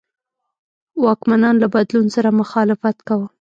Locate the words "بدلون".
1.75-2.05